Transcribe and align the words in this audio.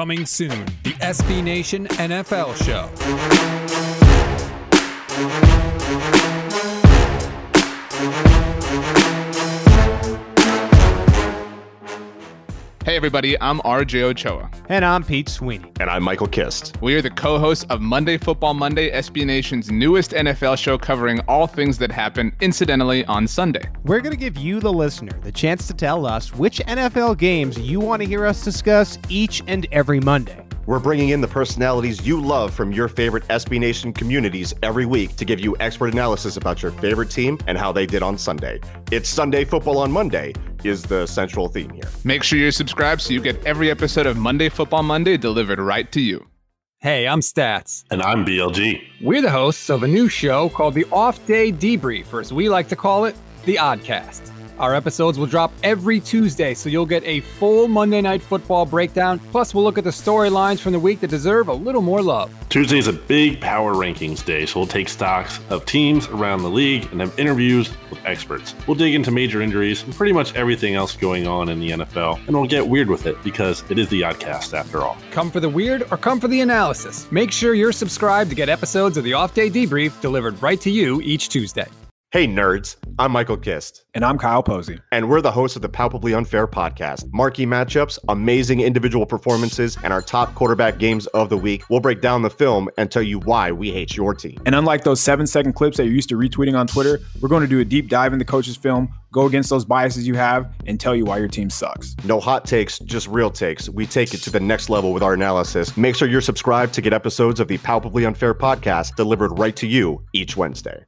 Coming 0.00 0.24
soon, 0.24 0.64
the 0.82 0.92
SB 1.02 1.44
Nation 1.44 1.86
NFL 1.88 2.56
Show. 2.64 2.88
Hey 12.90 12.96
everybody, 12.96 13.40
I'm 13.40 13.60
RJ 13.60 14.02
Ochoa. 14.02 14.50
And 14.68 14.84
I'm 14.84 15.04
Pete 15.04 15.28
Sweeney. 15.28 15.70
And 15.78 15.88
I'm 15.88 16.02
Michael 16.02 16.26
Kist. 16.26 16.76
We 16.80 16.96
are 16.96 17.00
the 17.00 17.10
co-hosts 17.10 17.64
of 17.70 17.80
Monday 17.80 18.18
Football 18.18 18.54
Monday, 18.54 18.90
SB 18.90 19.24
Nation's 19.24 19.70
newest 19.70 20.10
NFL 20.10 20.58
show 20.58 20.76
covering 20.76 21.20
all 21.28 21.46
things 21.46 21.78
that 21.78 21.92
happen 21.92 22.34
incidentally 22.40 23.04
on 23.04 23.28
Sunday. 23.28 23.62
We're 23.84 24.00
going 24.00 24.10
to 24.10 24.18
give 24.18 24.36
you, 24.36 24.58
the 24.58 24.72
listener, 24.72 25.16
the 25.20 25.30
chance 25.30 25.68
to 25.68 25.72
tell 25.72 26.04
us 26.04 26.34
which 26.34 26.58
NFL 26.66 27.18
games 27.18 27.56
you 27.60 27.78
want 27.78 28.02
to 28.02 28.08
hear 28.08 28.26
us 28.26 28.42
discuss 28.42 28.98
each 29.08 29.40
and 29.46 29.68
every 29.70 30.00
Monday. 30.00 30.44
We're 30.66 30.80
bringing 30.80 31.10
in 31.10 31.20
the 31.20 31.28
personalities 31.28 32.04
you 32.04 32.20
love 32.20 32.52
from 32.52 32.72
your 32.72 32.88
favorite 32.88 33.22
SB 33.28 33.60
Nation 33.60 33.92
communities 33.92 34.52
every 34.64 34.84
week 34.84 35.14
to 35.16 35.24
give 35.24 35.38
you 35.38 35.56
expert 35.60 35.92
analysis 35.92 36.36
about 36.36 36.60
your 36.60 36.72
favorite 36.72 37.10
team 37.10 37.38
and 37.46 37.56
how 37.56 37.70
they 37.70 37.86
did 37.86 38.02
on 38.02 38.18
Sunday. 38.18 38.60
It's 38.90 39.08
Sunday 39.08 39.44
Football 39.44 39.78
on 39.78 39.92
Monday 39.92 40.32
is 40.64 40.82
the 40.82 41.06
central 41.06 41.48
theme 41.48 41.70
here. 41.70 41.90
Make 42.04 42.22
sure 42.22 42.38
you're 42.38 42.52
subscribed 42.52 43.00
so 43.00 43.12
you 43.12 43.20
get 43.20 43.44
every 43.44 43.70
episode 43.70 44.06
of 44.06 44.16
Monday 44.16 44.48
Football 44.48 44.82
Monday 44.82 45.16
delivered 45.16 45.58
right 45.58 45.90
to 45.92 46.00
you. 46.00 46.26
Hey, 46.78 47.06
I'm 47.06 47.20
Stats. 47.20 47.84
And 47.90 48.00
I'm 48.00 48.24
BLG. 48.24 48.82
We're 49.02 49.20
the 49.20 49.30
hosts 49.30 49.68
of 49.68 49.82
a 49.82 49.88
new 49.88 50.08
show 50.08 50.48
called 50.48 50.72
the 50.72 50.86
Off 50.90 51.24
Day 51.26 51.52
Debrief, 51.52 52.10
or 52.12 52.20
as 52.20 52.32
we 52.32 52.48
like 52.48 52.68
to 52.68 52.76
call 52.76 53.04
it, 53.04 53.14
the 53.44 53.56
Oddcast. 53.56 54.30
Our 54.60 54.74
episodes 54.74 55.18
will 55.18 55.26
drop 55.26 55.54
every 55.62 56.00
Tuesday, 56.00 56.52
so 56.52 56.68
you'll 56.68 56.84
get 56.84 57.02
a 57.04 57.20
full 57.20 57.66
Monday 57.66 58.02
Night 58.02 58.20
Football 58.20 58.66
breakdown. 58.66 59.18
Plus, 59.30 59.54
we'll 59.54 59.64
look 59.64 59.78
at 59.78 59.84
the 59.84 59.90
storylines 59.90 60.60
from 60.60 60.72
the 60.72 60.78
week 60.78 61.00
that 61.00 61.08
deserve 61.08 61.48
a 61.48 61.52
little 61.54 61.80
more 61.80 62.02
love. 62.02 62.30
Tuesday 62.50 62.76
is 62.76 62.86
a 62.86 62.92
big 62.92 63.40
power 63.40 63.74
rankings 63.74 64.22
day, 64.22 64.44
so 64.44 64.60
we'll 64.60 64.66
take 64.66 64.90
stocks 64.90 65.40
of 65.48 65.64
teams 65.64 66.08
around 66.08 66.42
the 66.42 66.50
league 66.50 66.86
and 66.92 67.00
have 67.00 67.18
interviews 67.18 67.70
with 67.88 68.04
experts. 68.04 68.54
We'll 68.66 68.74
dig 68.74 68.94
into 68.94 69.10
major 69.10 69.40
injuries 69.40 69.82
and 69.82 69.94
pretty 69.94 70.12
much 70.12 70.34
everything 70.34 70.74
else 70.74 70.94
going 70.94 71.26
on 71.26 71.48
in 71.48 71.58
the 71.58 71.70
NFL, 71.70 72.18
and 72.26 72.36
we'll 72.36 72.46
get 72.46 72.68
weird 72.68 72.90
with 72.90 73.06
it 73.06 73.16
because 73.24 73.64
it 73.70 73.78
is 73.78 73.88
the 73.88 74.02
Oddcast 74.02 74.52
after 74.52 74.82
all. 74.82 74.98
Come 75.10 75.30
for 75.30 75.40
the 75.40 75.48
weird 75.48 75.84
or 75.90 75.96
come 75.96 76.20
for 76.20 76.28
the 76.28 76.42
analysis. 76.42 77.10
Make 77.10 77.32
sure 77.32 77.54
you're 77.54 77.72
subscribed 77.72 78.28
to 78.28 78.36
get 78.36 78.50
episodes 78.50 78.98
of 78.98 79.04
the 79.04 79.14
Off 79.14 79.32
Day 79.32 79.48
Debrief 79.48 79.98
delivered 80.02 80.40
right 80.42 80.60
to 80.60 80.70
you 80.70 81.00
each 81.00 81.30
Tuesday. 81.30 81.66
Hey, 82.12 82.26
nerds. 82.26 82.74
I'm 82.98 83.12
Michael 83.12 83.36
Kist. 83.36 83.84
And 83.94 84.04
I'm 84.04 84.18
Kyle 84.18 84.42
Posey. 84.42 84.80
And 84.90 85.08
we're 85.08 85.20
the 85.20 85.30
hosts 85.30 85.54
of 85.54 85.62
the 85.62 85.68
Palpably 85.68 86.12
Unfair 86.12 86.48
podcast. 86.48 87.08
Marquee 87.12 87.46
matchups, 87.46 88.00
amazing 88.08 88.58
individual 88.62 89.06
performances, 89.06 89.78
and 89.84 89.92
our 89.92 90.02
top 90.02 90.34
quarterback 90.34 90.78
games 90.78 91.06
of 91.08 91.28
the 91.28 91.36
week. 91.36 91.62
We'll 91.70 91.78
break 91.78 92.00
down 92.00 92.22
the 92.22 92.28
film 92.28 92.68
and 92.76 92.90
tell 92.90 93.04
you 93.04 93.20
why 93.20 93.52
we 93.52 93.70
hate 93.70 93.96
your 93.96 94.12
team. 94.12 94.42
And 94.44 94.56
unlike 94.56 94.82
those 94.82 95.00
seven 95.00 95.24
second 95.24 95.52
clips 95.52 95.76
that 95.76 95.84
you're 95.84 95.94
used 95.94 96.08
to 96.08 96.16
retweeting 96.16 96.58
on 96.58 96.66
Twitter, 96.66 96.98
we're 97.20 97.28
going 97.28 97.42
to 97.42 97.48
do 97.48 97.60
a 97.60 97.64
deep 97.64 97.88
dive 97.88 98.12
in 98.12 98.18
the 98.18 98.24
coach's 98.24 98.56
film, 98.56 98.92
go 99.12 99.26
against 99.26 99.48
those 99.48 99.64
biases 99.64 100.04
you 100.04 100.14
have, 100.14 100.52
and 100.66 100.80
tell 100.80 100.96
you 100.96 101.04
why 101.04 101.18
your 101.18 101.28
team 101.28 101.48
sucks. 101.48 101.94
No 102.02 102.18
hot 102.18 102.44
takes, 102.44 102.80
just 102.80 103.06
real 103.06 103.30
takes. 103.30 103.68
We 103.68 103.86
take 103.86 104.14
it 104.14 104.22
to 104.22 104.30
the 104.30 104.40
next 104.40 104.68
level 104.68 104.92
with 104.92 105.04
our 105.04 105.14
analysis. 105.14 105.76
Make 105.76 105.94
sure 105.94 106.08
you're 106.08 106.22
subscribed 106.22 106.74
to 106.74 106.80
get 106.80 106.92
episodes 106.92 107.38
of 107.38 107.46
the 107.46 107.58
Palpably 107.58 108.04
Unfair 108.04 108.34
podcast 108.34 108.96
delivered 108.96 109.38
right 109.38 109.54
to 109.54 109.68
you 109.68 110.04
each 110.12 110.36
Wednesday. 110.36 110.86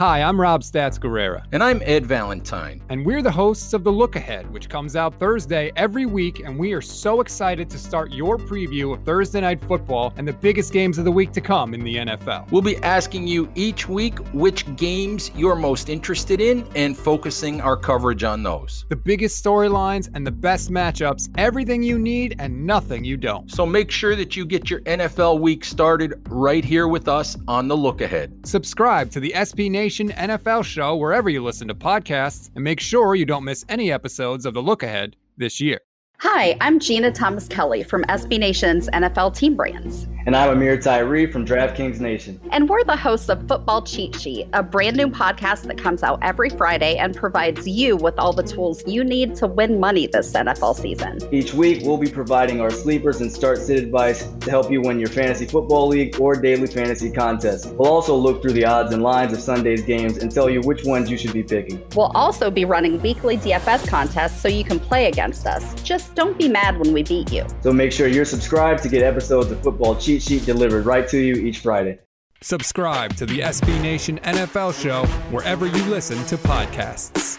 Hi, 0.00 0.22
I'm 0.22 0.40
Rob 0.40 0.62
Stats 0.62 0.98
Guerrera. 0.98 1.44
And 1.52 1.62
I'm 1.62 1.82
Ed 1.84 2.06
Valentine. 2.06 2.80
And 2.88 3.04
we're 3.04 3.20
the 3.20 3.30
hosts 3.30 3.74
of 3.74 3.84
The 3.84 3.92
Look 3.92 4.16
Ahead, 4.16 4.50
which 4.50 4.70
comes 4.70 4.96
out 4.96 5.18
Thursday 5.18 5.72
every 5.76 6.06
week. 6.06 6.40
And 6.40 6.58
we 6.58 6.72
are 6.72 6.80
so 6.80 7.20
excited 7.20 7.68
to 7.68 7.76
start 7.76 8.10
your 8.10 8.38
preview 8.38 8.94
of 8.94 9.04
Thursday 9.04 9.42
Night 9.42 9.60
Football 9.60 10.14
and 10.16 10.26
the 10.26 10.32
biggest 10.32 10.72
games 10.72 10.96
of 10.96 11.04
the 11.04 11.12
week 11.12 11.32
to 11.32 11.42
come 11.42 11.74
in 11.74 11.84
the 11.84 11.96
NFL. 11.96 12.50
We'll 12.50 12.62
be 12.62 12.78
asking 12.78 13.26
you 13.26 13.52
each 13.54 13.90
week 13.90 14.18
which 14.32 14.74
games 14.76 15.32
you're 15.34 15.54
most 15.54 15.90
interested 15.90 16.40
in 16.40 16.66
and 16.74 16.96
focusing 16.96 17.60
our 17.60 17.76
coverage 17.76 18.24
on 18.24 18.42
those. 18.42 18.86
The 18.88 18.96
biggest 18.96 19.44
storylines 19.44 20.08
and 20.14 20.26
the 20.26 20.30
best 20.30 20.70
matchups, 20.70 21.28
everything 21.36 21.82
you 21.82 21.98
need 21.98 22.36
and 22.38 22.66
nothing 22.66 23.04
you 23.04 23.18
don't. 23.18 23.50
So 23.50 23.66
make 23.66 23.90
sure 23.90 24.16
that 24.16 24.34
you 24.34 24.46
get 24.46 24.70
your 24.70 24.80
NFL 24.80 25.40
week 25.40 25.62
started 25.62 26.14
right 26.30 26.64
here 26.64 26.88
with 26.88 27.06
us 27.06 27.36
on 27.46 27.68
The 27.68 27.76
Look 27.76 28.00
Ahead. 28.00 28.46
Subscribe 28.46 29.10
to 29.10 29.20
the 29.20 29.34
SB 29.36 29.70
Nation 29.70 29.89
Nation 29.90 30.10
NFL 30.10 30.64
show 30.64 30.94
wherever 30.94 31.28
you 31.28 31.42
listen 31.42 31.66
to 31.66 31.74
podcasts, 31.74 32.48
and 32.54 32.62
make 32.62 32.78
sure 32.78 33.16
you 33.16 33.26
don't 33.26 33.42
miss 33.42 33.64
any 33.68 33.90
episodes 33.90 34.46
of 34.46 34.54
The 34.54 34.62
Look 34.62 34.84
Ahead 34.84 35.16
this 35.36 35.60
year. 35.60 35.80
Hi, 36.20 36.56
I'm 36.60 36.78
Jeanna 36.78 37.10
Thomas 37.10 37.48
Kelly 37.48 37.82
from 37.82 38.04
SB 38.04 38.38
Nation's 38.38 38.88
NFL 38.90 39.34
Team 39.34 39.56
Brands. 39.56 40.06
And 40.26 40.36
I'm 40.36 40.50
Ameer 40.50 40.76
Tyree 40.76 41.32
from 41.32 41.46
DraftKings 41.46 41.98
Nation. 41.98 42.38
And 42.50 42.68
we're 42.68 42.84
the 42.84 42.96
hosts 42.96 43.30
of 43.30 43.48
Football 43.48 43.80
Cheat 43.80 44.14
Sheet, 44.14 44.48
a 44.52 44.62
brand 44.62 44.98
new 44.98 45.08
podcast 45.08 45.62
that 45.62 45.78
comes 45.78 46.02
out 46.02 46.18
every 46.20 46.50
Friday 46.50 46.96
and 46.96 47.16
provides 47.16 47.66
you 47.66 47.96
with 47.96 48.18
all 48.18 48.34
the 48.34 48.42
tools 48.42 48.82
you 48.86 49.02
need 49.02 49.34
to 49.36 49.46
win 49.46 49.80
money 49.80 50.08
this 50.08 50.30
NFL 50.32 50.76
season. 50.76 51.20
Each 51.32 51.54
week, 51.54 51.84
we'll 51.84 51.96
be 51.96 52.10
providing 52.10 52.60
our 52.60 52.70
sleepers 52.70 53.22
and 53.22 53.32
start 53.32 53.58
sit 53.58 53.82
advice 53.82 54.26
to 54.40 54.50
help 54.50 54.70
you 54.70 54.82
win 54.82 55.00
your 55.00 55.08
fantasy 55.08 55.46
football 55.46 55.88
league 55.88 56.20
or 56.20 56.36
daily 56.36 56.66
fantasy 56.66 57.10
contest. 57.10 57.72
We'll 57.72 57.88
also 57.88 58.14
look 58.14 58.42
through 58.42 58.52
the 58.52 58.66
odds 58.66 58.92
and 58.92 59.02
lines 59.02 59.32
of 59.32 59.40
Sunday's 59.40 59.82
games 59.82 60.18
and 60.18 60.30
tell 60.30 60.50
you 60.50 60.60
which 60.60 60.84
ones 60.84 61.10
you 61.10 61.16
should 61.16 61.32
be 61.32 61.42
picking. 61.42 61.82
We'll 61.96 62.12
also 62.14 62.50
be 62.50 62.66
running 62.66 63.00
weekly 63.00 63.38
DFS 63.38 63.88
contests 63.88 64.38
so 64.38 64.48
you 64.48 64.64
can 64.64 64.78
play 64.78 65.06
against 65.06 65.46
us. 65.46 65.74
Just 65.82 66.14
don't 66.14 66.36
be 66.36 66.46
mad 66.46 66.78
when 66.78 66.92
we 66.92 67.04
beat 67.04 67.32
you. 67.32 67.46
So 67.62 67.72
make 67.72 67.90
sure 67.90 68.06
you're 68.06 68.26
subscribed 68.26 68.82
to 68.82 68.90
get 68.90 69.02
episodes 69.02 69.50
of 69.50 69.62
Football 69.62 69.96
Cheat 70.10 70.22
Sheet 70.22 70.44
delivered 70.44 70.86
right 70.86 71.06
to 71.06 71.20
you 71.20 71.34
each 71.34 71.60
Friday. 71.60 72.00
Subscribe 72.40 73.14
to 73.14 73.26
the 73.26 73.38
SB 73.38 73.80
Nation 73.80 74.18
NFL 74.24 74.74
show 74.74 75.06
wherever 75.30 75.66
you 75.66 75.84
listen 75.84 76.18
to 76.26 76.36
podcasts. 76.36 77.38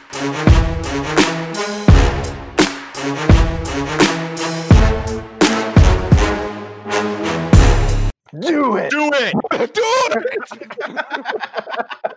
Do 8.39 8.77
it! 8.77 8.89
Do 8.89 9.11
it! 9.15 9.33
Do 9.73 9.83
it! 10.87 11.05